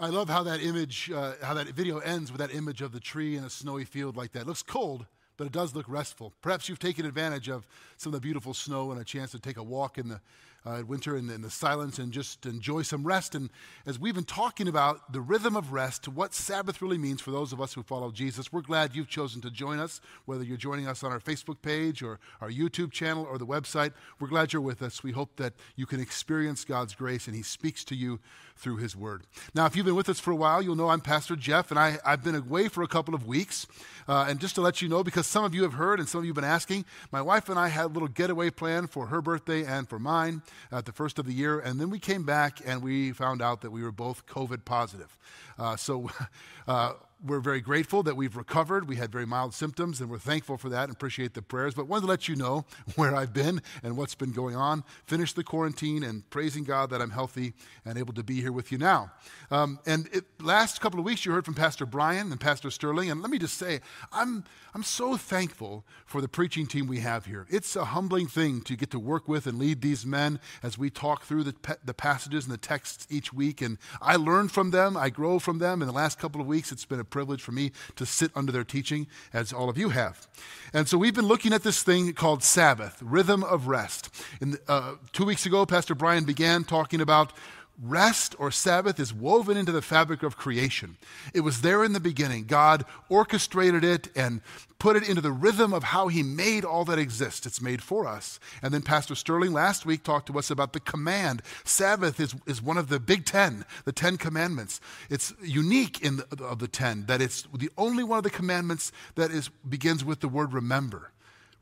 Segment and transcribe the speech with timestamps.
[0.00, 3.00] I love how that image, uh, how that video ends with that image of the
[3.00, 4.42] tree in a snowy field like that.
[4.42, 6.32] It looks cold, but it does look restful.
[6.40, 9.56] Perhaps you've taken advantage of some of the beautiful snow and a chance to take
[9.56, 10.20] a walk in the
[10.64, 13.34] uh, winter in, in the silence and just enjoy some rest.
[13.34, 13.50] And
[13.86, 17.30] as we've been talking about the rhythm of rest, to what Sabbath really means for
[17.30, 20.56] those of us who follow Jesus, we're glad you've chosen to join us, whether you're
[20.56, 23.92] joining us on our Facebook page or our YouTube channel or the website.
[24.20, 25.02] We're glad you're with us.
[25.02, 28.18] We hope that you can experience God's grace and He speaks to you
[28.56, 29.22] through His Word.
[29.54, 31.78] Now, if you've been with us for a while, you'll know I'm Pastor Jeff, and
[31.78, 33.66] I, I've been away for a couple of weeks.
[34.08, 36.18] Uh, and just to let you know, because some of you have heard and some
[36.18, 39.06] of you have been asking, my wife and I had a little getaway plan for
[39.06, 41.58] her birthday and for mine at the first of the year.
[41.58, 45.16] And then we came back and we found out that we were both COVID positive.
[45.58, 46.10] Uh, so
[46.68, 46.92] uh,
[47.24, 48.88] we're very grateful that we've recovered.
[48.88, 51.74] We had very mild symptoms, and we're thankful for that and appreciate the prayers.
[51.74, 52.64] But wanted to let you know
[52.96, 54.84] where I've been and what's been going on.
[55.06, 58.70] Finished the quarantine and praising God that I'm healthy and able to be here with
[58.70, 59.10] you now.
[59.50, 63.10] Um, and it, last couple of weeks, you heard from Pastor Brian and Pastor Sterling.
[63.10, 63.80] And let me just say,
[64.12, 67.46] I'm, I'm so thankful for the preaching team we have here.
[67.50, 70.90] It's a humbling thing to get to work with and lead these men as we
[70.90, 73.60] talk through the, the passages and the texts each week.
[73.60, 75.82] And I learn from them, I grow from them.
[75.82, 78.52] In the last couple of weeks, it's been a privilege for me to sit under
[78.52, 80.26] their teaching, as all of you have.
[80.72, 84.10] And so we've been looking at this thing called Sabbath, rhythm of rest.
[84.40, 87.32] In, uh, two weeks ago, Pastor Brian began talking about
[87.80, 90.96] Rest or Sabbath is woven into the fabric of creation.
[91.32, 92.46] It was there in the beginning.
[92.46, 94.40] God orchestrated it and
[94.80, 97.46] put it into the rhythm of how He made all that exists.
[97.46, 98.40] It's made for us.
[98.62, 101.40] And then Pastor Sterling last week talked to us about the command.
[101.62, 104.80] Sabbath is, is one of the big ten, the Ten Commandments.
[105.08, 108.90] It's unique in the, of the ten that it's the only one of the commandments
[109.14, 111.12] that is, begins with the word remember.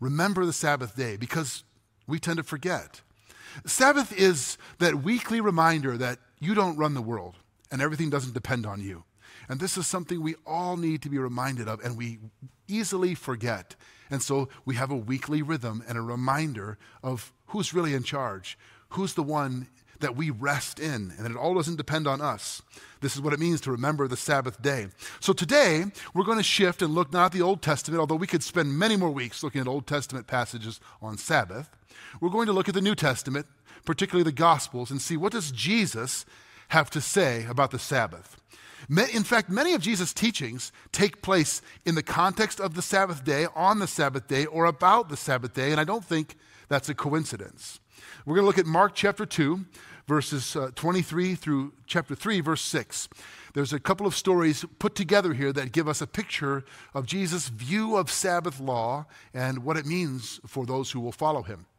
[0.00, 1.62] Remember the Sabbath day because
[2.06, 3.02] we tend to forget.
[3.64, 7.36] Sabbath is that weekly reminder that you don't run the world
[7.70, 9.04] and everything doesn't depend on you.
[9.48, 12.18] And this is something we all need to be reminded of, and we
[12.68, 13.76] easily forget.
[14.10, 18.58] And so we have a weekly rhythm and a reminder of who's really in charge,
[18.90, 19.68] who's the one
[20.00, 22.60] that we rest in, and that it all doesn't depend on us.
[23.00, 24.88] This is what it means to remember the Sabbath day.
[25.20, 28.26] So today, we're going to shift and look not at the Old Testament, although we
[28.26, 31.75] could spend many more weeks looking at Old Testament passages on Sabbath.
[32.20, 33.46] We're going to look at the New Testament,
[33.84, 36.24] particularly the Gospels, and see what does Jesus
[36.68, 38.36] have to say about the Sabbath.
[38.88, 43.46] In fact, many of Jesus' teachings take place in the context of the Sabbath day,
[43.54, 46.36] on the Sabbath day, or about the Sabbath day, and I don't think
[46.68, 47.80] that's a coincidence.
[48.24, 49.64] We're going to look at Mark chapter 2,
[50.06, 53.08] verses uh, 23 through chapter 3, verse 6.
[53.54, 56.64] There's a couple of stories put together here that give us a picture
[56.94, 61.42] of Jesus' view of Sabbath law and what it means for those who will follow
[61.42, 61.66] him.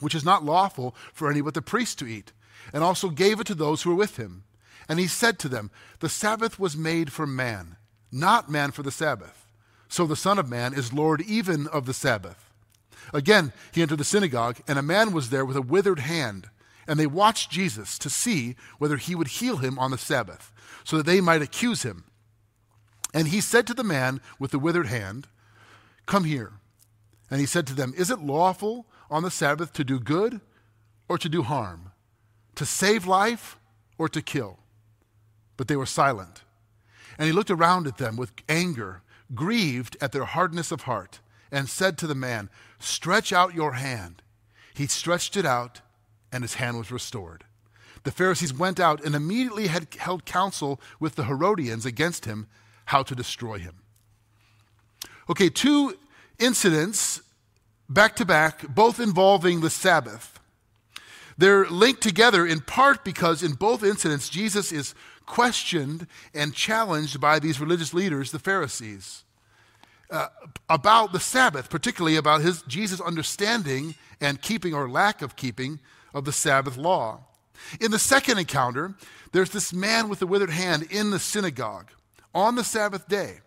[0.00, 2.32] which is not lawful for any but the priest to eat,
[2.72, 4.44] and also gave it to those who were with him.
[4.88, 7.76] And he said to them, The Sabbath was made for man,
[8.10, 9.46] not man for the Sabbath.
[9.88, 12.50] So the Son of Man is Lord even of the Sabbath.
[13.12, 16.48] Again, he entered the synagogue, and a man was there with a withered hand.
[16.86, 20.52] And they watched Jesus to see whether he would heal him on the Sabbath,
[20.84, 22.04] so that they might accuse him.
[23.12, 25.26] And he said to the man with the withered hand,
[26.06, 26.52] Come here.
[27.30, 30.40] And he said to them, Is it lawful on the Sabbath to do good
[31.08, 31.92] or to do harm,
[32.54, 33.58] to save life
[33.98, 34.58] or to kill.
[35.56, 36.42] But they were silent.
[37.18, 39.02] And he looked around at them with anger,
[39.34, 41.20] grieved at their hardness of heart,
[41.50, 42.48] and said to the man,
[42.78, 44.22] Stretch out your hand.
[44.72, 45.80] He stretched it out,
[46.32, 47.44] and his hand was restored.
[48.04, 52.46] The Pharisees went out and immediately had held counsel with the Herodians against him,
[52.86, 53.82] how to destroy him.
[55.28, 55.96] Okay, two
[56.38, 57.20] incidents
[57.90, 60.38] back to back, both involving the Sabbath.
[61.36, 64.94] They're linked together in part because in both incidents, Jesus is
[65.26, 69.24] questioned and challenged by these religious leaders, the Pharisees,
[70.10, 70.28] uh,
[70.68, 75.80] about the Sabbath, particularly about his, Jesus' understanding and keeping or lack of keeping
[76.14, 77.20] of the Sabbath law.
[77.80, 78.94] In the second encounter,
[79.32, 81.90] there's this man with the withered hand in the synagogue
[82.34, 83.40] on the Sabbath day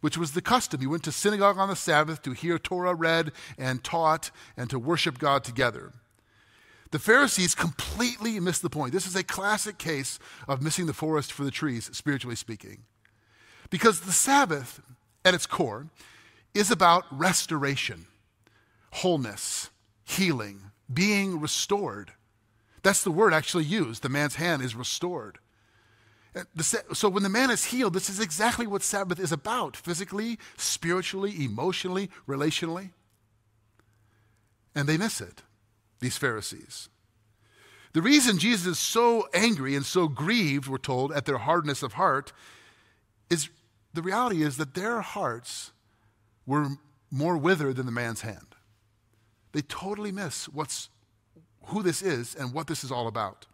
[0.00, 0.80] which was the custom.
[0.80, 4.78] He went to synagogue on the Sabbath to hear Torah read and taught and to
[4.78, 5.92] worship God together.
[6.90, 8.92] The Pharisees completely missed the point.
[8.92, 12.84] This is a classic case of missing the forest for the trees, spiritually speaking.
[13.70, 14.80] Because the Sabbath,
[15.24, 15.88] at its core,
[16.54, 18.06] is about restoration,
[18.90, 19.68] wholeness,
[20.02, 22.12] healing, being restored.
[22.82, 24.02] That's the word actually used.
[24.02, 25.38] The man's hand is restored.
[26.92, 31.44] So when the man is healed, this is exactly what Sabbath is about physically, spiritually,
[31.44, 32.90] emotionally, relationally.
[34.74, 35.42] And they miss it,
[36.00, 36.88] these Pharisees.
[37.92, 41.94] The reason Jesus is so angry and so grieved, we're told, at their hardness of
[41.94, 42.32] heart
[43.30, 43.48] is
[43.94, 45.72] the reality is that their hearts
[46.46, 46.68] were
[47.10, 48.54] more withered than the man's hand.
[49.52, 50.90] They totally miss what's,
[51.64, 53.46] who this is and what this is all about.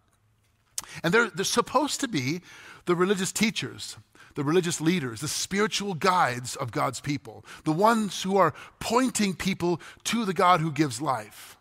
[1.02, 2.40] And they're, they're supposed to be
[2.86, 3.96] the religious teachers,
[4.34, 9.80] the religious leaders, the spiritual guides of God's people, the ones who are pointing people
[10.04, 11.56] to the God who gives life.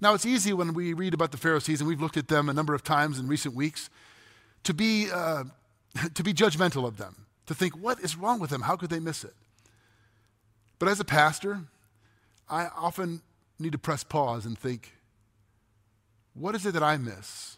[0.00, 2.52] Now, it's easy when we read about the Pharisees, and we've looked at them a
[2.52, 3.88] number of times in recent weeks,
[4.64, 5.44] to be, uh,
[6.14, 8.62] to be judgmental of them, to think, what is wrong with them?
[8.62, 9.34] How could they miss it?
[10.78, 11.62] But as a pastor,
[12.48, 13.22] I often
[13.58, 14.92] need to press pause and think,
[16.34, 17.56] what is it that I miss?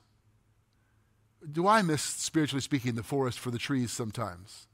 [1.53, 4.67] Do I miss, spiritually speaking, the forest for the trees sometimes?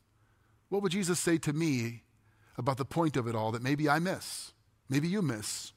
[0.69, 2.03] What would Jesus say to me
[2.57, 4.53] about the point of it all that maybe I miss?
[4.89, 5.73] Maybe you miss.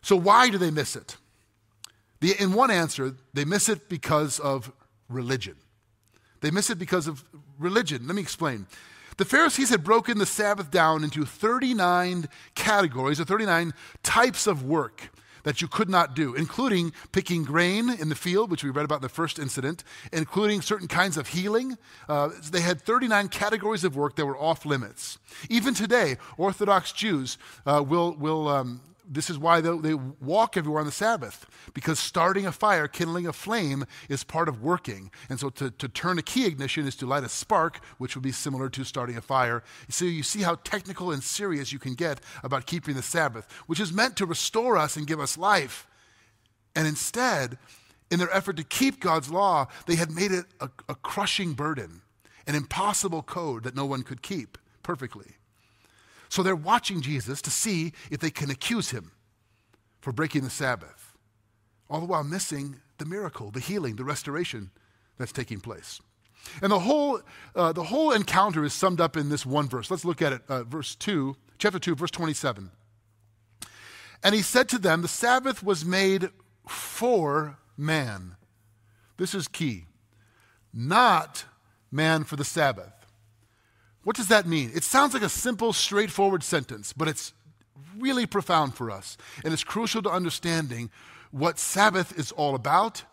[0.00, 1.16] So, why do they miss it?
[2.20, 4.72] The, in one answer, they miss it because of
[5.08, 5.56] religion.
[6.40, 7.24] They miss it because of
[7.58, 8.06] religion.
[8.06, 8.66] Let me explain.
[9.16, 15.10] The Pharisees had broken the Sabbath down into 39 categories or 39 types of work
[15.44, 18.96] that you could not do, including picking grain in the field, which we read about
[18.96, 21.76] in the first incident, including certain kinds of healing.
[22.08, 25.18] Uh, they had 39 categories of work that were off limits.
[25.48, 28.80] Even today, Orthodox Jews uh, will, will um,
[29.10, 33.32] this is why they, walk everywhere on the Sabbath, because starting a fire, kindling a
[33.32, 35.10] flame, is part of working.
[35.28, 38.22] And so to, to turn a key ignition is to light a spark, which would
[38.22, 39.62] be similar to starting a fire.
[39.88, 43.80] So you see how technical and serious you can get about keeping the Sabbath, which
[43.80, 45.86] is meant to restore us and give us life.
[46.76, 47.58] And instead,
[48.10, 52.02] in their effort to keep God's law, they had made it a, a crushing burden,
[52.46, 55.37] an impossible code that no one could keep perfectly.
[56.28, 59.12] So they're watching Jesus to see if they can accuse him
[60.00, 61.16] for breaking the Sabbath,
[61.88, 64.70] all the while missing the miracle, the healing, the restoration
[65.16, 66.00] that's taking place.
[66.62, 67.20] And the whole,
[67.54, 69.90] uh, the whole encounter is summed up in this one verse.
[69.90, 72.70] Let's look at it, uh, verse 2, chapter 2, verse 27.
[74.22, 76.30] And he said to them, The Sabbath was made
[76.66, 78.36] for man.
[79.16, 79.86] This is key.
[80.72, 81.44] Not
[81.90, 82.97] man for the Sabbath.
[84.08, 84.70] What does that mean?
[84.74, 87.34] It sounds like a simple, straightforward sentence, but it's
[87.98, 89.18] really profound for us.
[89.44, 90.88] And it's crucial to understanding
[91.30, 93.04] what Sabbath is all about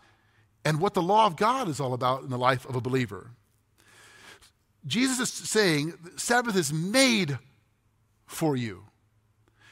[0.64, 3.32] and what the law of God is all about in the life of a believer.
[4.86, 7.38] Jesus is saying Sabbath is made
[8.24, 8.84] for you.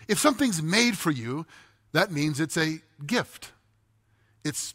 [0.07, 1.47] If something's made for you,
[1.93, 3.53] that means it's a gift.
[4.45, 4.75] It's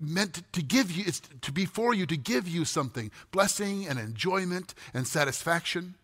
[0.00, 3.98] meant to give you, it's to be for you, to give you something blessing and
[3.98, 5.94] enjoyment and satisfaction.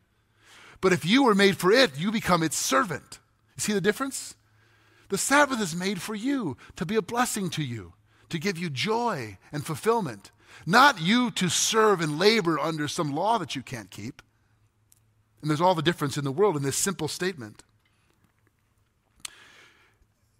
[0.81, 3.21] But if you were made for it, you become its servant.
[3.57, 4.35] You see the difference?
[5.09, 7.93] The Sabbath is made for you, to be a blessing to you,
[8.31, 10.31] to give you joy and fulfillment,
[10.67, 14.23] not you to serve and labor under some law that you can't keep.
[15.41, 17.63] And there's all the difference in the world in this simple statement.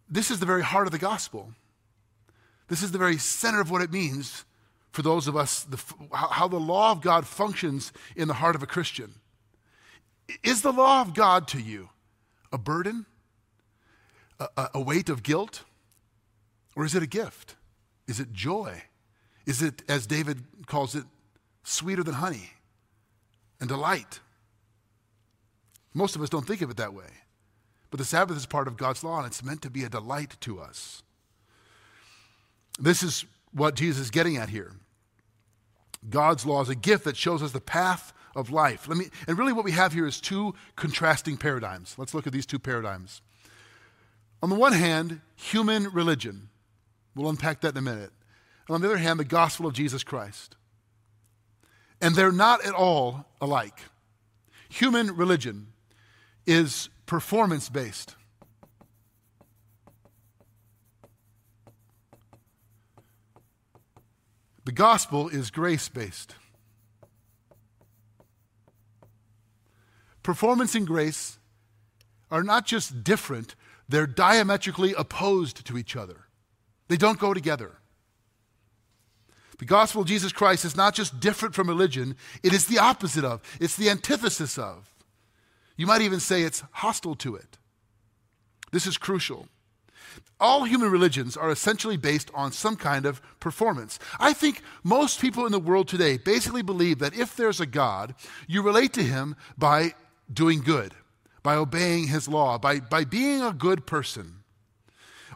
[0.09, 1.53] This is the very heart of the gospel.
[2.73, 4.47] This is the very center of what it means
[4.93, 5.79] for those of us, the,
[6.11, 9.13] how the law of God functions in the heart of a Christian.
[10.43, 11.91] Is the law of God to you
[12.51, 13.05] a burden,
[14.41, 15.65] a, a weight of guilt,
[16.75, 17.57] or is it a gift?
[18.09, 18.85] Is it joy?
[19.45, 21.05] Is it, as David calls it,
[21.65, 22.53] sweeter than honey
[23.61, 24.21] and delight?
[25.93, 27.21] Most of us don't think of it that way.
[27.91, 30.39] But the Sabbath is part of God's law, and it's meant to be a delight
[30.41, 31.03] to us.
[32.79, 34.73] This is what Jesus is getting at here.
[36.09, 38.89] God's law is a gift that shows us the path of life.
[38.89, 41.95] Let me, and really, what we have here is two contrasting paradigms.
[41.99, 43.21] Let's look at these two paradigms.
[44.43, 46.49] On the one hand, human religion.
[47.15, 48.11] We'll unpack that in a minute.
[48.67, 50.57] And on the other hand, the gospel of Jesus Christ.
[52.01, 53.79] And they're not at all alike.
[54.69, 55.69] Human religion
[56.47, 58.17] is performance based.
[64.65, 66.35] The gospel is grace based.
[70.23, 71.39] Performance and grace
[72.31, 73.57] are not just different,
[73.89, 76.27] they're diametrically opposed to each other.
[76.89, 77.73] They don't go together.
[79.59, 83.25] The gospel of Jesus Christ is not just different from religion, it is the opposite
[83.25, 84.93] of, it's the antithesis of.
[85.77, 87.59] You might even say it's hostile to it.
[88.71, 89.49] This is crucial.
[90.41, 93.99] All human religions are essentially based on some kind of performance.
[94.19, 98.15] I think most people in the world today basically believe that if there's a God,
[98.49, 99.95] you relate to him by
[100.33, 100.95] doing good,
[101.43, 104.43] by obeying his law, by, by being a good person.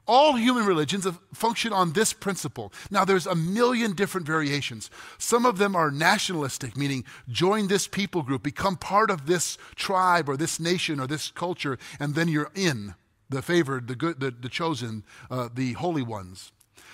[0.08, 2.72] All human religions function on this principle.
[2.90, 4.88] Now, there's a million different variations.
[5.18, 10.28] Some of them are nationalistic, meaning join this people group, become part of this tribe
[10.28, 12.94] or this nation or this culture, and then you're in
[13.28, 16.52] the favored, the good, the, the chosen, uh, the holy ones.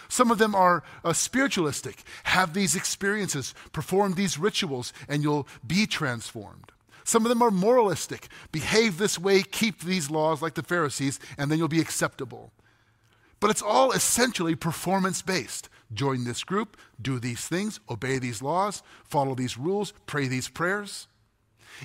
[0.08, 5.86] Some of them are uh, spiritualistic, have these experiences, perform these rituals, and you'll be
[5.86, 6.72] transformed.
[7.04, 11.50] Some of them are moralistic, behave this way, keep these laws like the Pharisees, and
[11.50, 12.52] then you'll be acceptable.
[13.40, 15.68] But it's all essentially performance based.
[15.92, 21.08] Join this group, do these things, obey these laws, follow these rules, pray these prayers.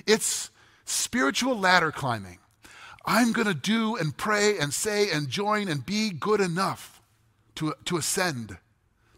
[0.06, 0.50] It's
[0.84, 2.38] spiritual ladder climbing.
[3.04, 7.00] I'm going to do and pray and say and join and be good enough
[7.56, 8.58] to, to ascend,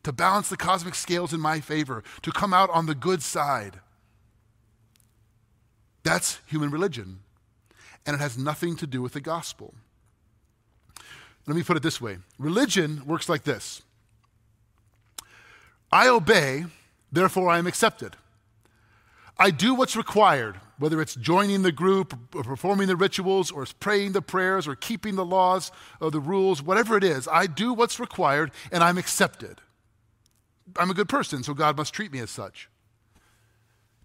[0.02, 3.80] to balance the cosmic scales in my favor, to come out on the good side.
[6.02, 7.20] That's human religion,
[8.06, 9.74] and it has nothing to do with the gospel.
[11.46, 13.82] Let me put it this way religion works like this
[15.92, 16.66] I obey,
[17.10, 18.16] therefore I am accepted.
[19.40, 24.12] I do what's required, whether it's joining the group, or performing the rituals, or praying
[24.12, 27.98] the prayers, or keeping the laws or the rules, whatever it is, I do what's
[27.98, 29.62] required and I'm accepted.
[30.76, 32.68] I'm a good person, so God must treat me as such.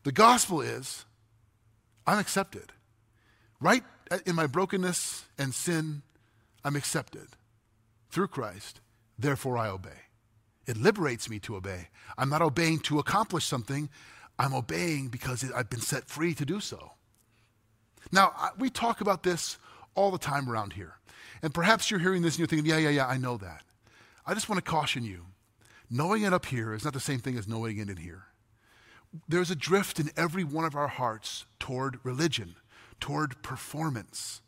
[0.04, 1.06] The gospel is
[2.08, 2.72] I'm accepted.
[3.60, 3.84] Right
[4.26, 6.02] in my brokenness and sin,
[6.64, 7.28] I'm accepted
[8.10, 8.80] through Christ,
[9.20, 9.90] therefore I obey.
[10.66, 11.90] It liberates me to obey.
[12.18, 13.90] I'm not obeying to accomplish something,
[14.38, 16.92] I'm obeying because I've been set free to do so.
[18.12, 19.58] Now, we talk about this
[19.96, 20.96] all the time around here.
[21.42, 23.64] And perhaps you're hearing this and you're thinking, yeah, yeah, yeah, I know that.
[24.26, 25.26] I just want to caution you.
[25.90, 28.26] Knowing it up here is not the same thing as knowing it in here.
[29.28, 32.56] There's a drift in every one of our hearts toward religion,
[33.00, 34.42] toward performance.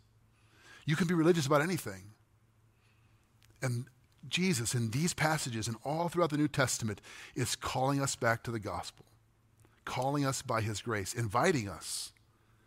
[0.85, 2.13] You can be religious about anything.
[3.61, 3.85] And
[4.27, 7.01] Jesus, in these passages and all throughout the New Testament,
[7.35, 9.05] is calling us back to the gospel,
[9.87, 12.11] calling us by his grace, inviting us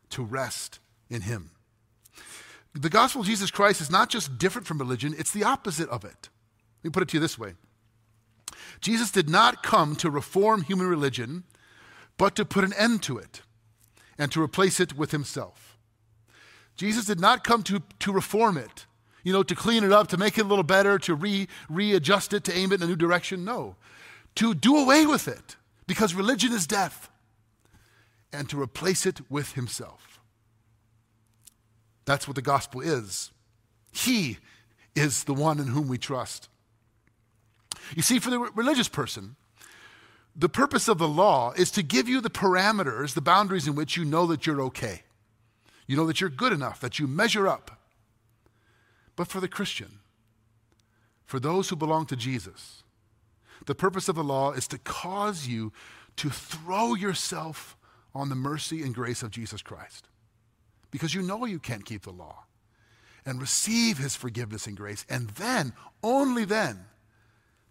[0.09, 1.51] to rest in him.
[2.75, 6.05] The gospel of Jesus Christ is not just different from religion, it's the opposite of
[6.05, 6.29] it.
[6.83, 7.55] Let me put it to you this way
[8.81, 11.45] Jesus did not come to reform human religion,
[12.17, 13.43] but to put an end to it
[14.19, 15.79] and to replace it with himself.
[16.77, 18.87] Jesus did not come to, to reform it,
[19.23, 22.33] you know, to clean it up, to make it a little better, to re, readjust
[22.33, 23.45] it, to aim it in a new direction.
[23.45, 23.77] No.
[24.37, 27.10] To do away with it, because religion is death,
[28.33, 30.21] and to replace it with himself.
[32.05, 33.31] That's what the gospel is.
[33.93, 34.39] He
[34.95, 36.49] is the one in whom we trust.
[37.95, 39.37] You see, for the religious person,
[40.35, 43.97] the purpose of the law is to give you the parameters, the boundaries in which
[43.97, 45.03] you know that you're okay.
[45.87, 47.81] You know that you're good enough, that you measure up.
[49.17, 49.99] But for the Christian,
[51.25, 52.83] for those who belong to Jesus,
[53.67, 55.73] the purpose of the law is to cause you
[56.17, 57.77] to throw yourself
[58.15, 60.09] on the mercy and grace of Jesus Christ.
[60.91, 62.45] Because you know you can't keep the law.
[63.25, 65.05] And receive his forgiveness and grace.
[65.09, 66.87] And then, only then,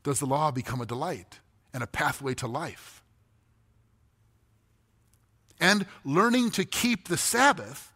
[0.03, 1.39] does the law become a delight
[1.73, 3.03] and a pathway to life.
[5.59, 7.91] And learning to keep the Sabbath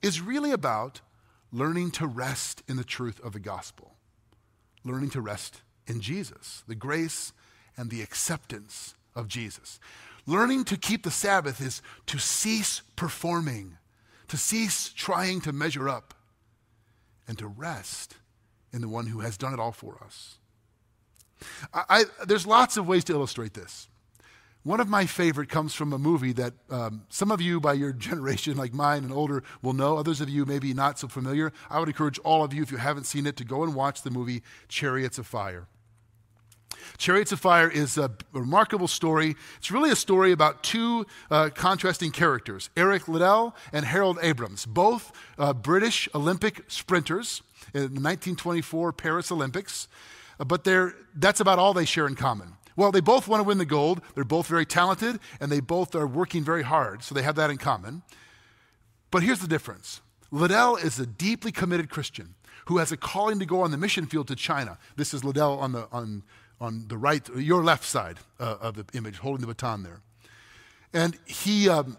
[0.00, 1.00] is really about
[1.52, 3.94] learning to rest in the truth of the gospel,
[4.84, 7.32] learning to rest in Jesus, the grace
[7.76, 9.80] and the acceptance of Jesus.
[10.28, 13.78] Learning to keep the Sabbath is to cease performing,
[14.28, 16.12] to cease trying to measure up,
[17.26, 18.16] and to rest
[18.70, 20.36] in the one who has done it all for us.
[21.72, 23.88] I, I, there's lots of ways to illustrate this.
[24.64, 27.92] One of my favorite comes from a movie that um, some of you by your
[27.94, 29.96] generation, like mine and older, will know.
[29.96, 31.54] Others of you maybe not so familiar.
[31.70, 34.02] I would encourage all of you, if you haven't seen it, to go and watch
[34.02, 35.68] the movie Chariots of Fire.
[36.96, 39.36] Chariots of Fire is a remarkable story.
[39.58, 45.12] It's really a story about two uh, contrasting characters, Eric Liddell and Harold Abrams, both
[45.38, 47.42] uh, British Olympic sprinters
[47.74, 49.88] in the 1924 Paris Olympics.
[50.40, 50.66] Uh, but
[51.14, 52.54] that's about all they share in common.
[52.76, 54.00] Well, they both want to win the gold.
[54.14, 57.50] They're both very talented, and they both are working very hard, so they have that
[57.50, 58.02] in common.
[59.10, 62.34] But here's the difference Liddell is a deeply committed Christian
[62.66, 64.78] who has a calling to go on the mission field to China.
[64.96, 66.22] This is Liddell on the, on,
[66.60, 70.00] on the right, your left side uh, of the image, holding the baton there.
[70.92, 71.98] And he, um,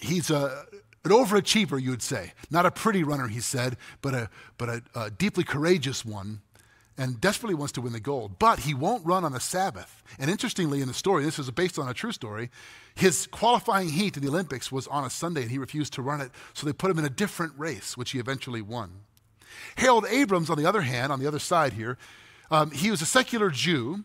[0.00, 0.64] he's a,
[1.04, 2.32] an overachiever, you would say.
[2.50, 6.40] Not a pretty runner, he said, but, a, but a, a deeply courageous one
[7.00, 8.38] and desperately wants to win the gold.
[8.38, 10.02] But he won't run on the Sabbath.
[10.18, 12.50] And interestingly, in the story, this is based on a true story,
[12.94, 16.20] his qualifying heat in the Olympics was on a Sunday and he refused to run
[16.20, 18.90] it, so they put him in a different race, which he eventually won.
[19.76, 21.96] Harold Abrams, on the other hand, on the other side here,
[22.50, 24.04] um, he was a secular Jew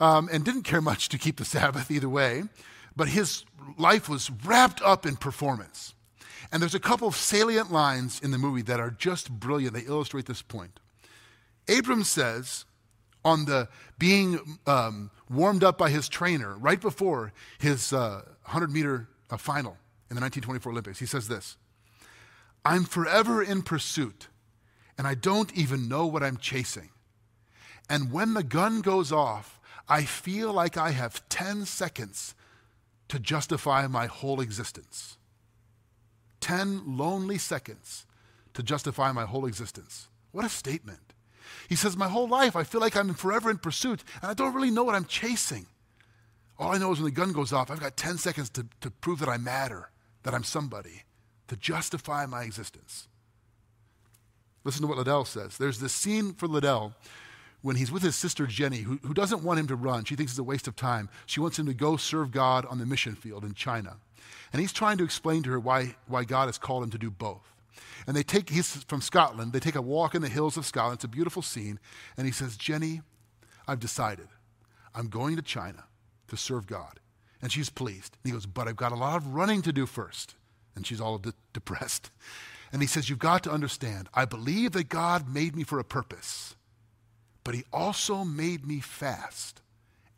[0.00, 2.44] um, and didn't care much to keep the Sabbath either way,
[2.96, 3.44] but his
[3.78, 5.94] life was wrapped up in performance.
[6.52, 9.74] And there's a couple of salient lines in the movie that are just brilliant.
[9.74, 10.78] They illustrate this point.
[11.68, 12.64] Abrams says,
[13.24, 19.08] on the being um, warmed up by his trainer right before his uh, 100 meter
[19.30, 19.78] uh, final
[20.10, 21.56] in the 1924 Olympics, he says this
[22.64, 24.28] I'm forever in pursuit,
[24.98, 26.90] and I don't even know what I'm chasing.
[27.88, 32.34] And when the gun goes off, I feel like I have 10 seconds
[33.08, 35.18] to justify my whole existence.
[36.40, 38.06] 10 lonely seconds
[38.54, 40.08] to justify my whole existence.
[40.32, 41.14] What a statement.
[41.68, 44.54] He says, My whole life, I feel like I'm forever in pursuit, and I don't
[44.54, 45.66] really know what I'm chasing.
[46.58, 48.90] All I know is when the gun goes off, I've got 10 seconds to, to
[48.90, 49.90] prove that I matter,
[50.22, 51.02] that I'm somebody,
[51.48, 53.08] to justify my existence.
[54.62, 55.58] Listen to what Liddell says.
[55.58, 56.94] There's this scene for Liddell
[57.64, 60.04] when he's with his sister Jenny, who, who doesn't want him to run.
[60.04, 61.08] She thinks it's a waste of time.
[61.24, 63.96] She wants him to go serve God on the mission field in China.
[64.52, 67.10] And he's trying to explain to her why, why God has called him to do
[67.10, 67.54] both.
[68.06, 70.98] And they take, he's from Scotland, they take a walk in the hills of Scotland.
[70.98, 71.80] It's a beautiful scene.
[72.18, 73.00] And he says, Jenny,
[73.66, 74.28] I've decided.
[74.94, 75.84] I'm going to China
[76.28, 77.00] to serve God.
[77.40, 78.18] And she's pleased.
[78.22, 80.34] And he goes, But I've got a lot of running to do first.
[80.76, 82.10] And she's all de- depressed.
[82.72, 85.84] And he says, You've got to understand, I believe that God made me for a
[85.84, 86.56] purpose,
[87.44, 89.60] but he also made me fast.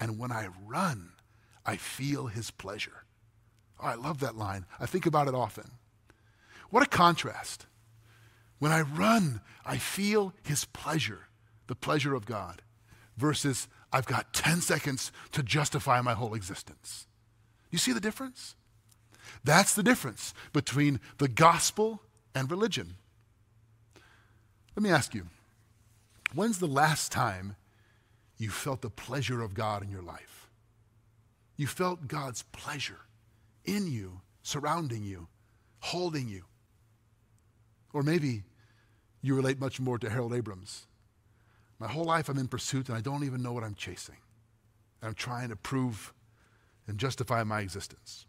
[0.00, 1.10] And when I run,
[1.64, 3.04] I feel his pleasure.
[3.80, 4.64] Oh, I love that line.
[4.80, 5.72] I think about it often.
[6.70, 7.66] What a contrast.
[8.58, 11.28] When I run, I feel his pleasure,
[11.66, 12.62] the pleasure of God,
[13.16, 17.06] versus I've got 10 seconds to justify my whole existence.
[17.70, 18.54] You see the difference?
[19.44, 22.00] That's the difference between the gospel
[22.34, 22.96] and religion.
[24.74, 25.26] Let me ask you
[26.34, 27.56] when's the last time
[28.38, 30.50] you felt the pleasure of God in your life?
[31.56, 33.00] You felt God's pleasure
[33.64, 35.28] in you, surrounding you,
[35.80, 36.44] holding you.
[37.92, 38.44] Or maybe
[39.22, 40.86] you relate much more to Harold Abrams.
[41.78, 44.16] My whole life I'm in pursuit and I don't even know what I'm chasing.
[45.02, 46.12] I'm trying to prove
[46.86, 48.26] and justify my existence.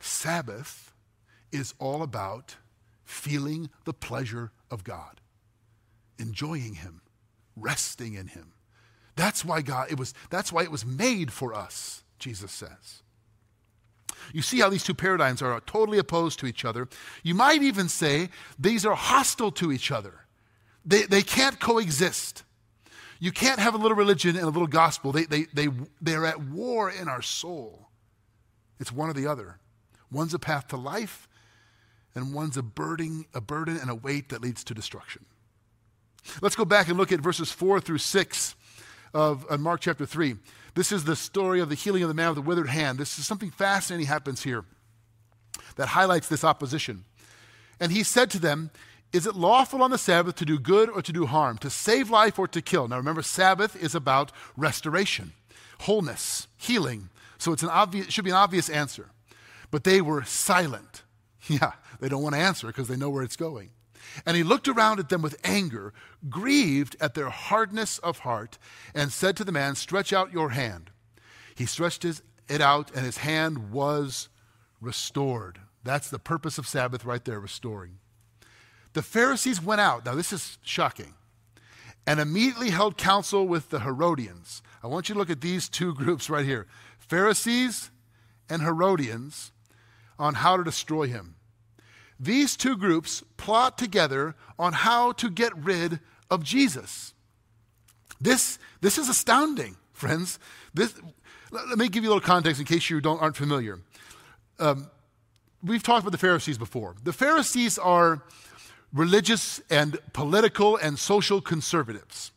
[0.00, 0.92] Sabbath
[1.52, 2.56] is all about
[3.04, 5.20] feeling the pleasure of God,
[6.18, 7.00] enjoying Him,
[7.56, 8.52] resting in Him.
[9.16, 13.02] That's why God, it was, that's why it was made for us, Jesus says.
[14.32, 16.88] You see how these two paradigms are totally opposed to each other.
[17.22, 20.26] You might even say these are hostile to each other.
[20.84, 22.42] They, they can't coexist.
[23.18, 25.12] You can't have a little religion and a little gospel.
[25.12, 25.68] They, they, they,
[26.00, 27.88] they're at war in our soul.
[28.78, 29.58] It's one or the other.
[30.10, 31.28] One's a path to life,
[32.14, 35.24] and one's a burden, a burden and a weight that leads to destruction.
[36.42, 38.54] Let's go back and look at verses 4 through 6
[39.14, 40.36] of, Mark chapter 3.
[40.74, 42.98] This is the story of the healing of the man with the withered hand.
[42.98, 44.64] This is something fascinating happens here
[45.76, 47.04] that highlights this opposition.
[47.80, 48.70] And he said to them,
[49.12, 52.10] Is it lawful on the Sabbath to do good or to do harm, to save
[52.10, 52.88] life or to kill?
[52.88, 55.32] Now remember, Sabbath is about restoration,
[55.80, 57.08] wholeness, healing.
[57.38, 59.10] So it's an obvious, it should be an obvious answer.
[59.70, 61.02] But they were silent.
[61.48, 63.70] Yeah, they don't want to answer because they know where it's going.
[64.24, 65.92] And he looked around at them with anger,
[66.28, 68.58] grieved at their hardness of heart,
[68.94, 70.90] and said to the man, Stretch out your hand.
[71.54, 74.28] He stretched his, it out, and his hand was
[74.80, 75.60] restored.
[75.84, 77.98] That's the purpose of Sabbath right there, restoring.
[78.92, 80.04] The Pharisees went out.
[80.04, 81.14] Now, this is shocking.
[82.06, 84.62] And immediately held counsel with the Herodians.
[84.82, 86.66] I want you to look at these two groups right here
[86.98, 87.90] Pharisees
[88.48, 89.52] and Herodians
[90.18, 91.35] on how to destroy him.
[92.18, 96.00] These two groups plot together on how to get rid
[96.30, 97.12] of Jesus.
[98.20, 100.38] This, this is astounding, friends.
[100.72, 100.94] This,
[101.50, 103.80] let me give you a little context in case you don't, aren't familiar.
[104.58, 104.88] Um,
[105.62, 106.94] we've talked about the Pharisees before.
[107.04, 108.22] The Pharisees are
[108.92, 112.32] religious and political and social conservatives.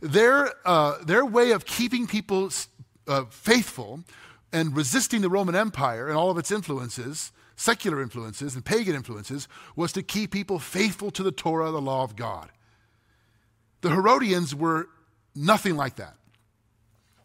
[0.00, 2.50] Their, uh, their way of keeping people
[3.08, 4.04] uh, faithful
[4.52, 9.48] and resisting the Roman Empire and all of its influences secular influences and pagan influences
[9.74, 12.50] was to keep people faithful to the Torah, the law of God.
[13.80, 14.88] The Herodians were
[15.34, 16.14] nothing like that.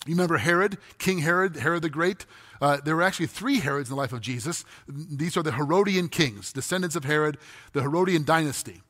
[0.05, 2.25] You remember Herod, King Herod, Herod the Great?
[2.59, 4.65] Uh, there were actually three Herods in the life of Jesus.
[4.87, 7.37] These are the Herodian kings, descendants of Herod,
[7.73, 8.81] the Herodian dynasty.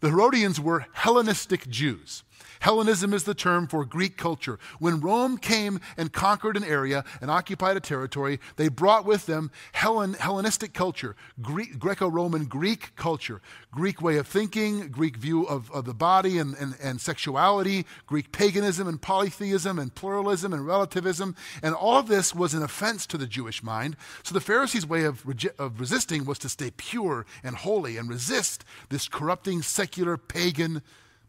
[0.00, 2.22] The Herodians were Hellenistic Jews.
[2.60, 4.58] Hellenism is the term for Greek culture.
[4.78, 9.50] When Rome came and conquered an area and occupied a territory, they brought with them
[9.72, 15.84] Hellen, Hellenistic culture, Greco Roman Greek culture, Greek way of thinking, Greek view of, of
[15.84, 21.34] the body and, and, and sexuality, Greek paganism and polytheism and pluralism and relativism.
[21.62, 23.96] And all of this was an offense to the Jewish mind.
[24.22, 25.24] So the Pharisees' way of,
[25.58, 30.82] of resisting was to stay pure and holy and resist this corrupting, secular, pagan,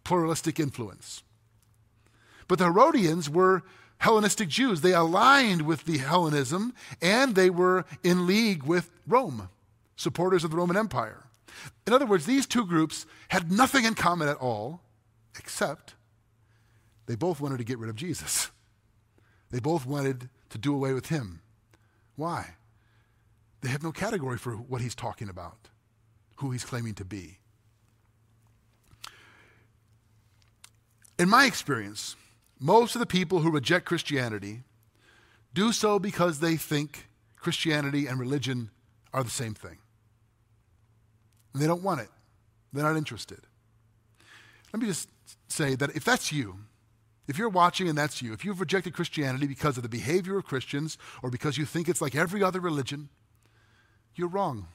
[0.06, 1.24] pluralistic influence.
[2.48, 3.64] But the Herodians were
[3.98, 4.82] Hellenistic Jews.
[4.82, 9.50] They aligned with the Hellenism and they were in league with Rome,
[9.98, 11.26] supporters of the Roman Empire.
[11.88, 14.82] In other words, these two groups had nothing in common at all,
[15.38, 15.96] except
[17.06, 18.52] they both wanted to get rid of Jesus.
[19.52, 21.42] They both wanted to do away with him.
[22.16, 22.56] Why?
[23.62, 25.70] They have no category for what he's talking about,
[26.38, 27.38] who he's claiming to be.
[31.18, 32.16] In my experience,
[32.60, 34.64] most of the people who reject Christianity
[35.54, 38.70] do so because they think Christianity and religion
[39.14, 39.78] are the same thing.
[41.54, 42.10] And they don't want it,
[42.74, 43.40] they're not interested.
[44.74, 45.10] Let me just
[45.48, 46.58] say that if that's you,
[47.28, 50.46] if you're watching and that's you, if you've rejected Christianity because of the behavior of
[50.46, 53.10] Christians or because you think it's like every other religion,
[54.16, 54.68] you're wrong.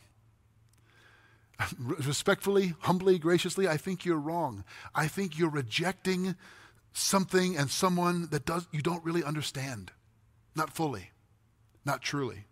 [1.79, 4.65] Respectfully, humbly, graciously, I think you're wrong.
[4.95, 6.35] I think you're rejecting
[6.93, 9.93] something and someone that does, you don't really understand.
[10.57, 11.11] Not fully,
[11.85, 12.47] not truly.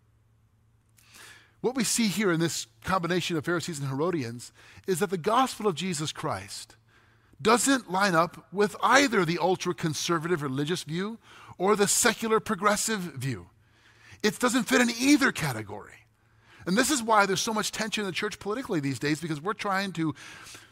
[1.60, 4.52] What we see here in this combination of Pharisees and Herodians
[4.86, 6.76] is that the gospel of Jesus Christ
[7.42, 11.18] doesn't line up with either the ultra conservative religious view
[11.56, 13.48] or the secular progressive view.
[14.22, 15.92] It doesn't fit in either category.
[16.68, 19.40] And this is why there's so much tension in the church politically these days because
[19.40, 20.14] we're trying to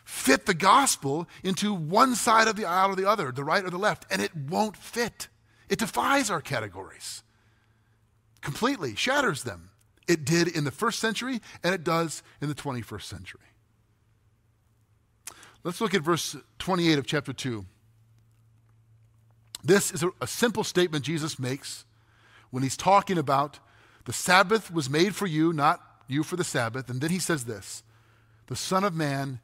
[0.04, 3.70] fit the gospel into one side of the aisle or the other, the right or
[3.70, 5.28] the left, and it won't fit.
[5.70, 7.22] It defies our categories
[8.42, 9.70] completely, shatters them.
[10.06, 13.40] It did in the first century, and it does in the 21st century.
[15.64, 17.64] Let's look at verse 28 of chapter 2.
[19.64, 21.86] This is a, a simple statement Jesus makes
[22.50, 23.60] when he's talking about
[24.06, 26.88] the Sabbath was made for you, not you for the Sabbath.
[26.90, 27.82] And then he says this
[28.46, 29.40] The Son of Man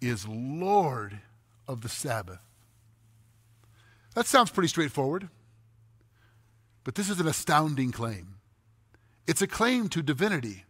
[0.00, 1.20] is Lord
[1.66, 2.40] of the Sabbath.
[4.14, 5.28] That sounds pretty straightforward,
[6.84, 8.36] but this is an astounding claim.
[9.26, 10.64] It's a claim to divinity.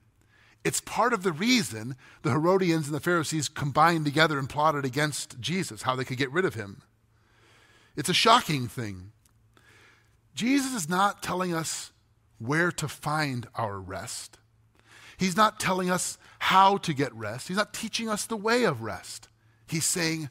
[0.64, 5.38] It's part of the reason the Herodians and the Pharisees combined together and plotted against
[5.40, 6.80] Jesus, how they could get rid of him.
[7.96, 9.12] It's a shocking thing.
[10.35, 11.92] Jesus is not telling us
[12.38, 14.38] where to find our rest.
[15.24, 17.48] He's not telling us how to get rest.
[17.48, 19.30] He's not teaching us the way of rest.
[19.66, 20.28] He's saying,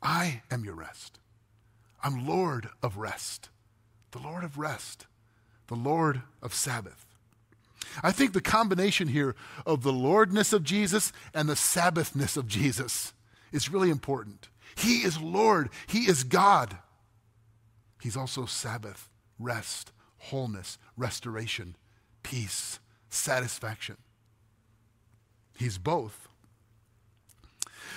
[0.00, 1.18] I am your rest.
[2.02, 3.50] I'm Lord of rest,
[4.12, 5.06] the Lord of rest,
[5.66, 7.04] the Lord of Sabbath.
[8.02, 13.12] I think the combination here of the Lordness of Jesus and the Sabbathness of Jesus
[13.52, 14.48] is really important.
[14.76, 16.78] He is Lord, He is God.
[18.00, 21.76] He's also Sabbath, rest, wholeness, restoration,
[22.22, 23.98] peace, satisfaction.
[25.62, 26.28] He's both.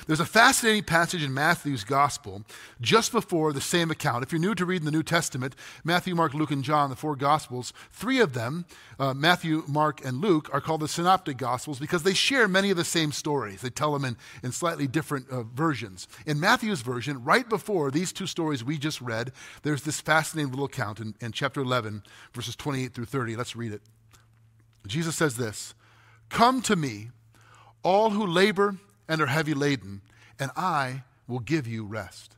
[0.05, 2.43] There's a fascinating passage in Matthew's gospel
[2.79, 4.23] just before the same account.
[4.23, 7.15] If you're new to reading the New Testament, Matthew, Mark, Luke, and John, the four
[7.15, 8.65] gospels, three of them,
[8.99, 12.77] uh, Matthew, Mark, and Luke, are called the synoptic gospels because they share many of
[12.77, 13.61] the same stories.
[13.61, 16.07] They tell them in, in slightly different uh, versions.
[16.27, 19.31] In Matthew's version, right before these two stories we just read,
[19.63, 23.35] there's this fascinating little account in, in chapter 11, verses 28 through 30.
[23.35, 23.81] Let's read it.
[24.85, 25.73] Jesus says this
[26.29, 27.09] Come to me
[27.85, 28.75] all who labor
[29.07, 30.01] and are heavy laden,
[30.39, 32.35] and I will give you rest.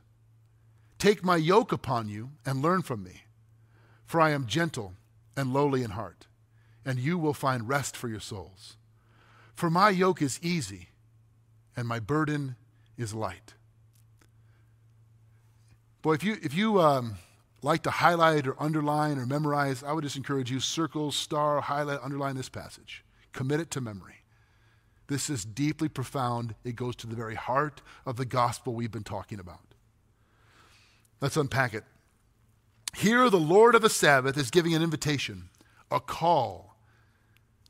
[0.98, 3.22] Take my yoke upon you and learn from me,
[4.04, 4.92] for I am gentle
[5.36, 6.26] and lowly in heart,
[6.84, 8.76] and you will find rest for your souls.
[9.54, 10.90] For my yoke is easy
[11.74, 12.56] and my burden
[12.98, 13.54] is light.
[16.02, 17.16] Boy, if you, if you um,
[17.62, 22.00] like to highlight or underline or memorize, I would just encourage you circle, star, highlight,
[22.02, 23.04] underline this passage.
[23.32, 24.18] Commit it to memory.
[25.08, 26.54] This is deeply profound.
[26.64, 29.60] It goes to the very heart of the gospel we've been talking about.
[31.20, 31.84] Let's unpack it.
[32.94, 35.48] Here, the Lord of the Sabbath is giving an invitation,
[35.90, 36.76] a call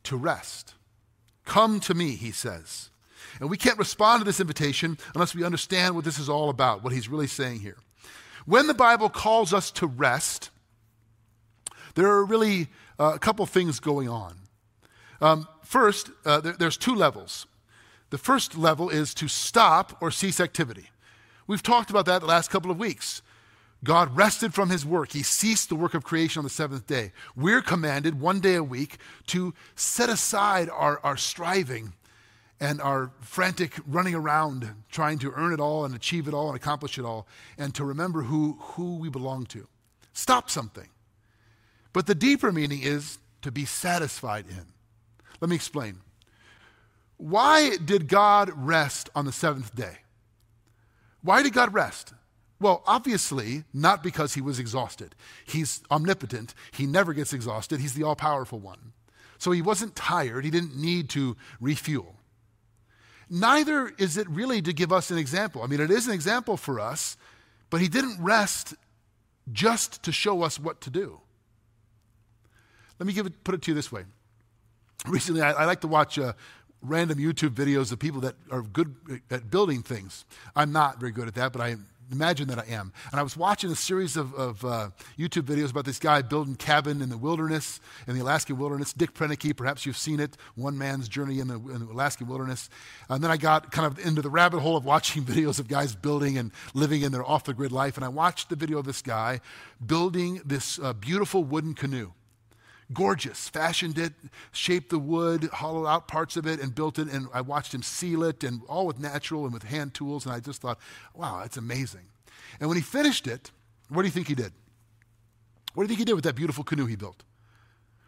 [0.05, 0.75] to rest.
[1.45, 2.91] Come to me, he says.
[3.41, 6.83] And we can't respond to this invitation unless we understand what this is all about,
[6.83, 7.77] what he's really saying here.
[8.47, 10.51] When the Bible calls us to rest,
[11.95, 14.37] there are really uh, a couple things going on.
[15.21, 17.47] Um, first, uh, there, there's two levels.
[18.11, 20.89] The first level is to stop or cease activity.
[21.47, 23.21] We've talked about that the last couple of weeks.
[23.85, 25.13] God rested from his work.
[25.13, 27.13] He ceased the work of creation on the seventh day.
[27.37, 28.97] We're commanded one day a week
[29.29, 31.93] to set aside our, our striving
[32.61, 36.57] and our frantic running around trying to earn it all and achieve it all and
[36.57, 39.69] accomplish it all, and to remember who, who we belong to.
[40.13, 40.89] Stop something.
[41.93, 44.78] But the deeper meaning is to be satisfied in.
[45.41, 46.01] Let me explain.
[47.17, 49.99] Why did God rest on the seventh day?
[51.23, 52.15] Why did God rest?
[52.61, 55.15] Well, obviously, not because he was exhausted.
[55.45, 56.55] He's omnipotent.
[56.73, 57.81] He never gets exhausted.
[57.81, 58.93] He's the all powerful one.
[59.39, 60.45] So he wasn't tired.
[60.45, 62.17] He didn't need to refuel.
[63.31, 65.63] Neither is it really to give us an example.
[65.63, 67.17] I mean, it is an example for us,
[67.71, 68.75] but he didn't rest
[69.53, 71.21] just to show us what to do.
[72.99, 74.05] Let me give it, put it to you this way.
[75.07, 76.33] Recently, I, I like to watch uh,
[76.83, 78.95] random YouTube videos of people that are good
[79.31, 80.25] at building things.
[80.57, 81.77] I'm not very good at that, but I
[82.11, 82.93] imagine that I am.
[83.11, 86.57] And I was watching a series of, of uh, YouTube videos about this guy building
[86.57, 88.93] cabin in the wilderness, in the Alaskan wilderness.
[88.93, 92.71] Dick Proenneke, perhaps you've seen it, One Man's Journey in the, in the Alaskan Wilderness.
[93.09, 95.95] And then I got kind of into the rabbit hole of watching videos of guys
[95.95, 97.97] building and living in their off-the-grid life.
[97.97, 99.41] And I watched the video of this guy
[99.85, 102.13] building this uh, beautiful wooden canoe
[102.93, 104.13] gorgeous, fashioned it,
[104.53, 107.09] shaped the wood, hollowed out parts of it, and built it.
[107.09, 110.25] And I watched him seal it, and all with natural and with hand tools.
[110.25, 110.79] And I just thought,
[111.15, 112.07] wow, that's amazing.
[112.61, 113.51] And when he finished it,
[113.89, 114.53] what do you think he did?
[115.75, 117.25] What do you think he did with that beautiful canoe he built?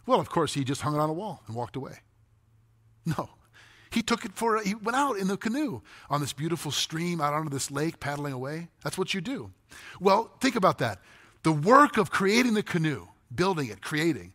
[0.07, 1.99] Well, of course, he just hung it on a wall and walked away.
[3.05, 3.31] No.
[3.91, 7.35] He took it for, he went out in the canoe on this beautiful stream out
[7.35, 8.69] onto this lake, paddling away.
[8.83, 9.51] That's what you do.
[10.01, 11.01] Well, think about that.
[11.43, 14.33] The work of creating the canoe, building it, creating,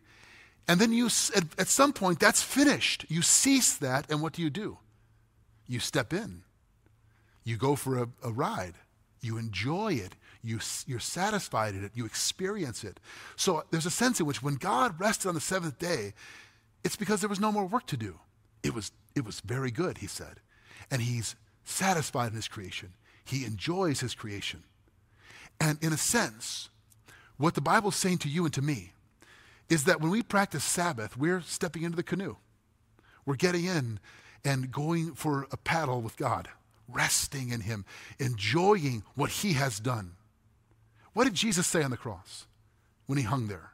[0.68, 3.06] and then you, at, at some point, that's finished.
[3.08, 4.78] You cease that, and what do you do?
[5.68, 6.42] You step in.
[7.44, 8.74] You go for a, a ride.
[9.20, 10.16] You enjoy it.
[10.42, 11.92] You, you're satisfied in it.
[11.94, 12.98] You experience it.
[13.36, 16.14] So there's a sense in which when God rested on the seventh day,
[16.84, 18.18] it's because there was no more work to do.
[18.62, 20.40] It was, it was very good, he said.
[20.90, 22.94] And he's satisfied in his creation.
[23.24, 24.62] He enjoys his creation.
[25.60, 26.68] And in a sense,
[27.36, 28.92] what the Bible's saying to you and to me
[29.68, 32.36] is that when we practice Sabbath, we're stepping into the canoe.
[33.24, 33.98] We're getting in
[34.44, 36.48] and going for a paddle with God,
[36.88, 37.84] resting in Him,
[38.18, 40.12] enjoying what He has done.
[41.12, 42.46] What did Jesus say on the cross
[43.06, 43.72] when He hung there?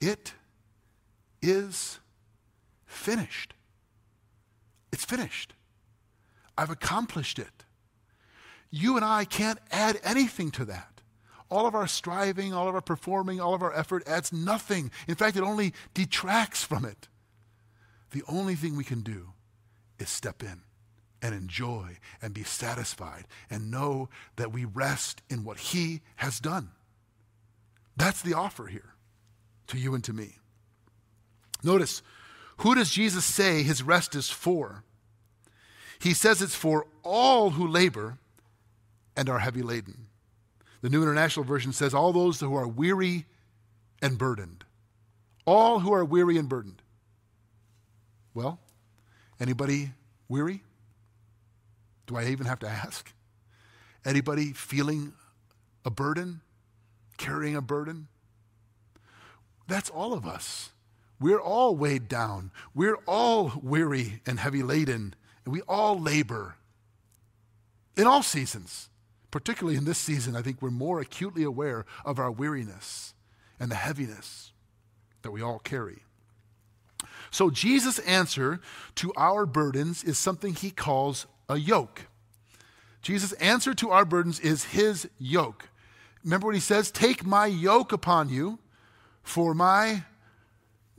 [0.00, 0.34] It
[1.40, 1.98] is
[2.86, 3.54] finished.
[4.92, 5.54] It's finished.
[6.58, 7.64] I've accomplished it.
[8.70, 10.89] You and I can't add anything to that.
[11.50, 14.90] All of our striving, all of our performing, all of our effort adds nothing.
[15.08, 17.08] In fact, it only detracts from it.
[18.12, 19.32] The only thing we can do
[19.98, 20.62] is step in
[21.22, 26.70] and enjoy and be satisfied and know that we rest in what He has done.
[27.96, 28.94] That's the offer here
[29.66, 30.36] to you and to me.
[31.62, 32.02] Notice,
[32.58, 34.84] who does Jesus say his rest is for?
[35.98, 38.18] He says it's for all who labor
[39.16, 40.06] and are heavy laden.
[40.82, 43.26] The New International Version says, All those who are weary
[44.00, 44.64] and burdened.
[45.44, 46.82] All who are weary and burdened.
[48.34, 48.58] Well,
[49.38, 49.92] anybody
[50.28, 50.62] weary?
[52.06, 53.12] Do I even have to ask?
[54.04, 55.12] Anybody feeling
[55.84, 56.40] a burden?
[57.18, 58.08] Carrying a burden?
[59.66, 60.70] That's all of us.
[61.20, 62.50] We're all weighed down.
[62.74, 65.14] We're all weary and heavy laden.
[65.44, 66.56] And we all labor
[67.96, 68.89] in all seasons
[69.30, 73.14] particularly in this season, I think we're more acutely aware of our weariness
[73.58, 74.52] and the heaviness
[75.22, 76.02] that we all carry.
[77.30, 78.60] So, Jesus' answer
[78.96, 82.06] to our burdens is something he calls a yoke.
[83.02, 85.68] Jesus' answer to our burdens is his yoke.
[86.24, 86.90] Remember what he says?
[86.90, 88.58] Take my yoke upon you,
[89.22, 90.04] for my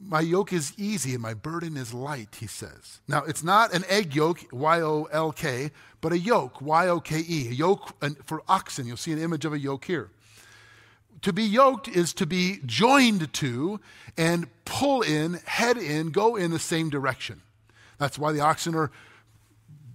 [0.03, 2.99] my yoke is easy and my burden is light, he says.
[3.07, 6.99] Now, it's not an egg yolk, Y O L K, but a yoke, Y O
[6.99, 7.93] K E, a yoke
[8.25, 8.87] for oxen.
[8.87, 10.09] You'll see an image of a yoke here.
[11.21, 13.79] To be yoked is to be joined to
[14.17, 17.41] and pull in, head in, go in the same direction.
[17.99, 18.91] That's why the oxen are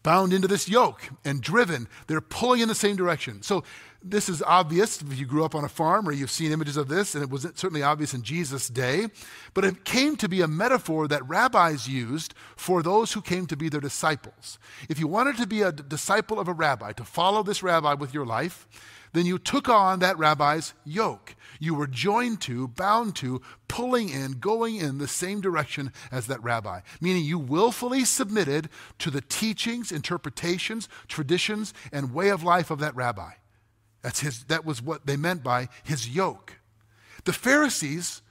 [0.05, 1.88] bound into this yoke and driven.
[2.07, 3.42] They're pulling in the same direction.
[3.42, 3.64] So
[4.03, 6.89] this is obvious if you grew up on a farm or you've seen images of
[6.89, 9.09] this, and it was certainly obvious in Jesus' day.
[9.55, 13.57] But it came to be a metaphor that rabbis used for those who came to
[13.57, 14.59] be their disciples.
[14.89, 18.15] If you wanted to be a disciple of a rabbi, to follow this rabbi with
[18.15, 18.67] your life,
[19.13, 21.35] then you took on that rabbi's yoke.
[21.59, 26.43] You were joined to, bound to, pulling in, going in the same direction as that
[26.43, 32.79] rabbi, meaning you willfully submitted to the teachings, interpretations, traditions, and way of life of
[32.81, 33.33] that rabbi.
[34.07, 36.61] That's his, that was what they meant by his yoke.
[37.25, 38.23] The Pharisees,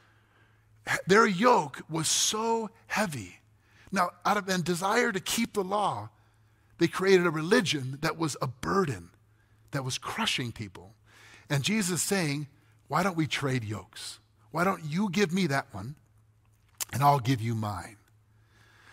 [1.05, 3.41] their yoke was so heavy.
[3.91, 6.11] Now, out of a desire to keep the law,
[6.77, 9.09] they created a religion that was a burden,
[9.71, 10.93] that was crushing people.
[11.49, 12.47] And Jesus is saying,
[12.88, 14.19] why don't we trade yokes?
[14.51, 15.95] Why don't you give me that one
[16.93, 17.97] and I'll give you mine?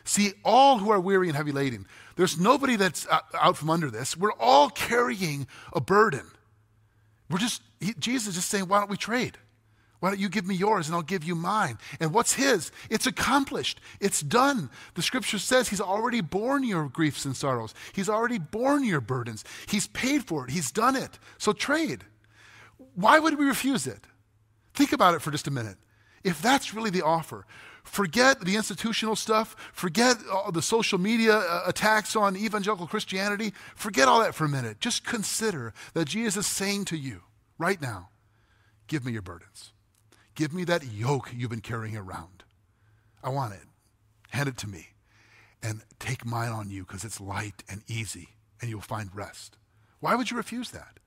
[0.03, 3.89] See, all who are weary and heavy laden, there's nobody that's uh, out from under
[3.89, 4.17] this.
[4.17, 6.27] We're all carrying a burden.
[7.33, 9.39] We're just, he, Jesus is just saying, why don't we trade?
[10.01, 11.79] Why don't you give me yours and I'll give you mine?
[11.99, 12.71] And what's his?
[12.91, 13.81] It's accomplished.
[14.01, 14.69] It's done.
[14.95, 17.73] The scripture says he's already borne your griefs and sorrows.
[17.95, 19.45] He's already borne your burdens.
[19.67, 20.51] He's paid for it.
[20.51, 21.19] He's done it.
[21.39, 22.05] So trade.
[22.97, 24.01] Why would we refuse it?
[24.75, 25.77] Think about it for just a minute.
[26.25, 27.47] If that's really the offer,
[27.83, 34.09] forget the institutional stuff, forget all the social media uh, attacks on evangelical Christianity, forget
[34.09, 34.81] all that for a minute.
[34.81, 37.23] Just consider that Jesus is saying to you
[37.59, 38.09] right now,
[38.87, 39.73] give me your burdens.
[40.35, 42.45] Give me that yoke you've been carrying around.
[43.23, 43.67] I want it.
[44.31, 44.89] Hand it to me.
[45.63, 49.59] And take mine on you because it's light and easy and you'll find rest.
[50.01, 50.99] Why would you refuse that?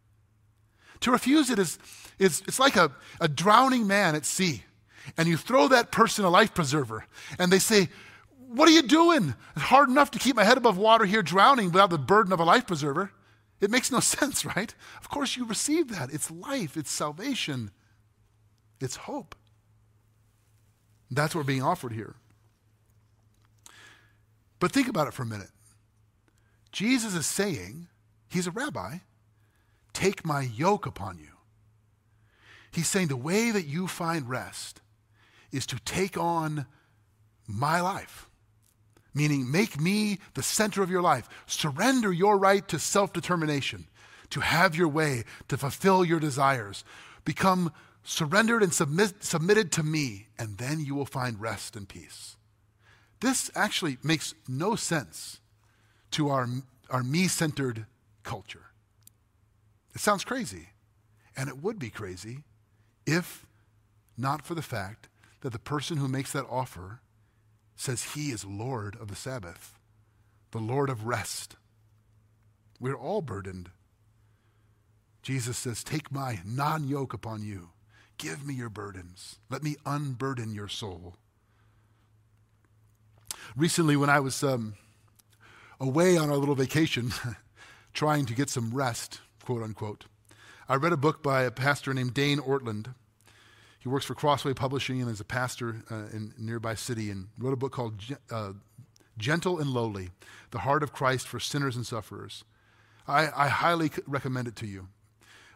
[1.02, 1.78] To refuse it is,
[2.20, 4.64] is it's like a, a drowning man at sea.
[5.18, 7.06] And you throw that person a life preserver,
[7.38, 7.90] and they say,
[8.48, 9.36] What are you doing?
[9.56, 12.40] It's hard enough to keep my head above water here drowning without the burden of
[12.40, 13.12] a life preserver.
[13.62, 14.74] It makes no sense, right?
[15.00, 16.12] Of course, you receive that.
[16.12, 17.72] It's life, it's salvation,
[18.80, 19.36] it's hope.
[21.12, 22.16] That's what we're being offered here.
[24.60, 25.52] But think about it for a minute.
[26.72, 27.88] Jesus is saying,
[28.28, 28.98] He's a rabbi,
[29.96, 31.32] Take my yoke upon you.
[32.70, 34.82] He's saying the way that you find rest
[35.56, 36.66] is to take on
[37.48, 38.30] my life,
[39.14, 41.30] meaning make me the center of your life.
[41.46, 43.88] Surrender your right to self determination,
[44.32, 46.84] to have your way, to fulfill your desires.
[47.24, 47.72] Become
[48.04, 52.36] surrendered and submit, submitted to me, and then you will find rest and peace.
[53.20, 55.40] This actually makes no sense
[56.12, 56.48] to our,
[56.90, 57.86] our me centered
[58.24, 58.66] culture.
[59.94, 60.70] It sounds crazy.
[61.38, 62.44] And it would be crazy
[63.06, 63.46] if
[64.18, 65.10] not for the fact
[65.46, 67.02] that the person who makes that offer
[67.76, 69.78] says he is Lord of the Sabbath,
[70.50, 71.56] the Lord of rest.
[72.80, 73.70] We're all burdened.
[75.22, 77.70] Jesus says, Take my non yoke upon you.
[78.18, 79.38] Give me your burdens.
[79.48, 81.14] Let me unburden your soul.
[83.56, 84.74] Recently, when I was um,
[85.80, 87.14] away on our little vacation,
[87.94, 90.06] trying to get some rest, quote unquote.
[90.68, 92.96] I read a book by a pastor named Dane Ortlund.
[93.86, 97.28] He works for Crossway Publishing and is a pastor uh, in a nearby city and
[97.38, 97.94] wrote a book called
[98.32, 98.54] uh,
[99.16, 100.10] Gentle and Lowly
[100.50, 102.44] The Heart of Christ for Sinners and Sufferers.
[103.08, 104.88] I, I highly recommend it to you.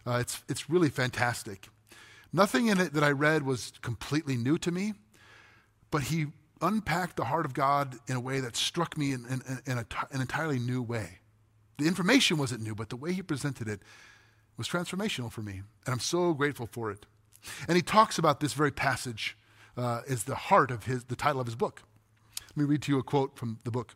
[0.05, 1.69] Uh, it's, it's really fantastic.
[2.31, 4.93] Nothing in it that I read was completely new to me,
[5.89, 6.27] but he
[6.61, 9.85] unpacked the heart of God in a way that struck me in, in, in a,
[10.11, 11.17] an entirely new way.
[11.79, 13.81] The information wasn't new, but the way he presented it
[14.55, 15.63] was transformational for me.
[15.87, 17.07] And I'm so grateful for it.
[17.67, 19.37] And he talks about this very passage
[19.77, 21.83] uh, as the heart of his, the title of his book.
[22.49, 23.95] Let me read to you a quote from the book.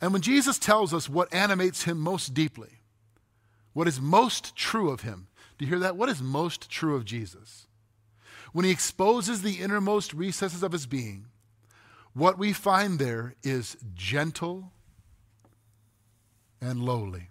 [0.00, 2.80] And when Jesus tells us what animates him most deeply,
[3.72, 5.96] what is most true of him, do you hear that?
[5.96, 7.66] What is most true of Jesus?
[8.52, 11.26] When he exposes the innermost recesses of his being,
[12.12, 14.72] what we find there is gentle
[16.60, 17.30] and lowly.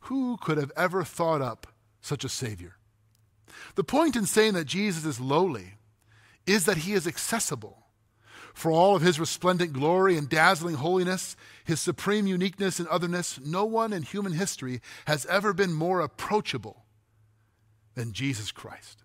[0.00, 1.66] Who could have ever thought up
[2.06, 2.76] such a Savior?
[3.74, 5.74] The point in saying that Jesus is lowly
[6.46, 7.82] is that he is accessible.
[8.54, 13.66] For all of his resplendent glory and dazzling holiness, his supreme uniqueness and otherness, no
[13.66, 16.84] one in human history has ever been more approachable
[17.94, 19.02] than Jesus Christ.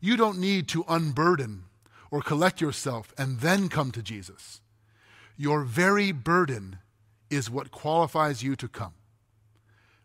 [0.00, 1.64] You don't need to unburden
[2.10, 4.60] or collect yourself and then come to Jesus.
[5.38, 6.78] Your very burden
[7.30, 8.92] is what qualifies you to come.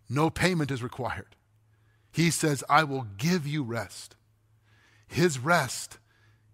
[0.10, 1.36] No payment is required.
[2.12, 4.16] He says, I will give you rest.
[5.07, 5.99] His rest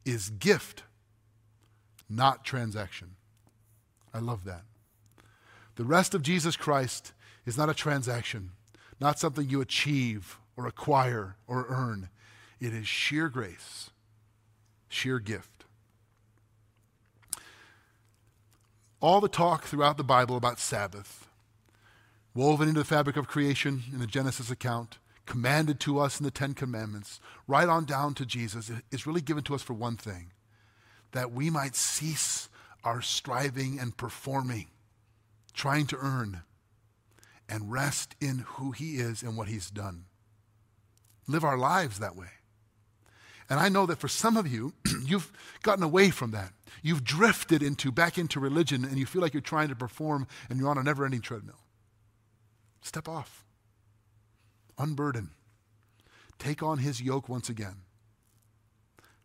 [0.03, 0.83] is gift,
[2.09, 3.15] not transaction.
[4.13, 4.63] I love that.
[5.75, 7.13] The rest of Jesus Christ
[7.45, 8.51] is not a transaction,
[8.99, 12.09] not something you achieve or acquire or earn.
[12.59, 13.89] It is sheer grace,
[14.87, 15.65] sheer gift.
[19.01, 21.24] All the talk throughout the Bible about Sabbath,
[22.35, 26.31] woven into the fabric of creation in the Genesis account, commanded to us in the
[26.31, 30.31] Ten Commandments, right on down to Jesus, is really given to us for one thing
[31.13, 32.49] that we might cease
[32.83, 34.67] our striving and performing,
[35.53, 36.41] trying to earn,
[37.47, 40.05] and rest in who He is and what He's done.
[41.27, 42.27] Live our lives that way.
[43.49, 44.73] And I know that for some of you,
[45.05, 45.31] you've
[45.63, 46.51] gotten away from that.
[46.83, 50.59] You've drifted into back into religion and you feel like you're trying to perform and
[50.59, 51.64] you're on a never-ending treadmill.
[52.85, 53.43] Step off.
[54.77, 55.31] Unburden.
[56.37, 57.77] Take on his yoke once again.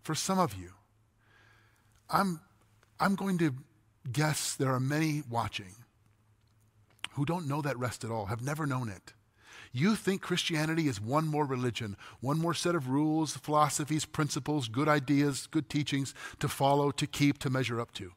[0.00, 0.70] For some of you,
[2.08, 2.40] I'm,
[2.98, 3.52] I'm going to
[4.10, 5.74] guess there are many watching
[7.12, 9.12] who don't know that rest at all, have never known it.
[9.72, 14.88] You think Christianity is one more religion, one more set of rules, philosophies, principles, good
[14.88, 18.12] ideas, good teachings to follow, to keep, to measure up to.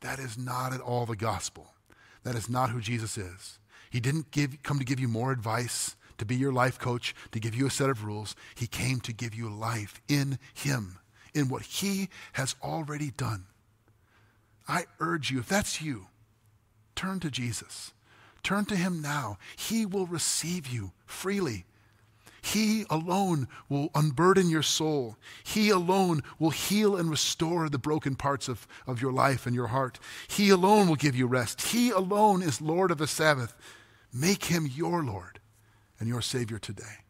[0.00, 1.72] That is not at all the gospel.
[2.24, 3.59] That is not who Jesus is.
[3.90, 7.40] He didn't give, come to give you more advice, to be your life coach, to
[7.40, 8.34] give you a set of rules.
[8.54, 10.98] He came to give you life in Him,
[11.34, 13.46] in what He has already done.
[14.68, 16.06] I urge you, if that's you,
[16.94, 17.92] turn to Jesus.
[18.42, 19.38] Turn to him now.
[19.56, 21.64] He will receive you freely.
[22.42, 25.16] He alone will unburden your soul.
[25.44, 29.66] He alone will heal and restore the broken parts of, of your life and your
[29.66, 29.98] heart.
[30.26, 31.60] He alone will give you rest.
[31.60, 33.54] He alone is Lord of the Sabbath.
[34.12, 35.40] Make him your Lord
[35.98, 37.04] and your Savior today.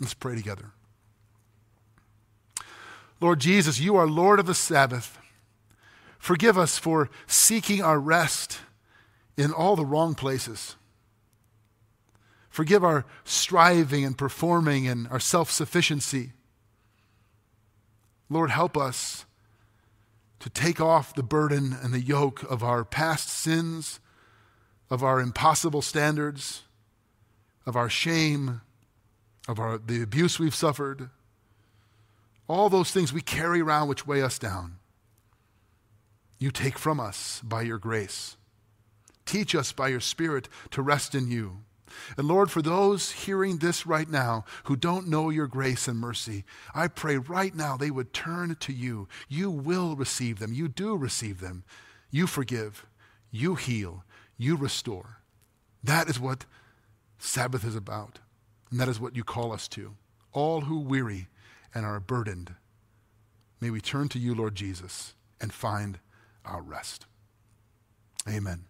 [0.00, 0.72] Let's pray together.
[3.20, 5.18] Lord Jesus, you are Lord of the Sabbath.
[6.18, 8.58] Forgive us for seeking our rest
[9.36, 10.76] in all the wrong places.
[12.50, 16.32] Forgive our striving and performing and our self sufficiency.
[18.28, 19.24] Lord, help us
[20.40, 24.00] to take off the burden and the yoke of our past sins,
[24.90, 26.62] of our impossible standards,
[27.66, 28.60] of our shame,
[29.48, 31.10] of our, the abuse we've suffered,
[32.48, 34.78] all those things we carry around which weigh us down.
[36.38, 38.36] You take from us by your grace.
[39.24, 41.58] Teach us by your Spirit to rest in you.
[42.16, 46.44] And Lord, for those hearing this right now who don't know your grace and mercy,
[46.74, 49.08] I pray right now they would turn to you.
[49.28, 50.52] You will receive them.
[50.52, 51.64] You do receive them.
[52.10, 52.86] You forgive.
[53.30, 54.04] You heal.
[54.36, 55.18] You restore.
[55.82, 56.44] That is what
[57.18, 58.18] Sabbath is about.
[58.70, 59.94] And that is what you call us to.
[60.32, 61.28] All who weary
[61.74, 62.54] and are burdened,
[63.60, 65.98] may we turn to you, Lord Jesus, and find
[66.44, 67.06] our rest.
[68.28, 68.64] Amen.